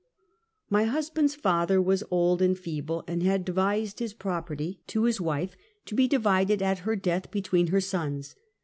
My 0.67 0.85
husband's 0.85 1.35
father 1.35 1.79
was 1.79 2.03
old 2.09 2.41
and 2.41 2.57
feeble, 2.57 3.03
and 3.07 3.21
had 3.21 3.45
devised 3.45 3.99
his 3.99 4.15
property 4.15 4.81
to 4.87 5.03
his 5.03 5.21
wife, 5.21 5.55
to 5.85 5.93
be 5.93 6.07
divided 6.07 6.59
at 6.63 6.79
her 6.89 6.95
death 6.95 7.29
between 7.29 7.67
her 7.67 7.81
sons. 7.81 8.35